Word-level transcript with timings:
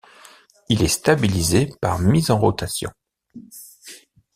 Il 0.67 0.81
est 0.81 0.87
stabilisé 0.87 1.71
par 1.79 1.99
mise 1.99 2.31
en 2.31 2.39
rotation. 2.39 2.89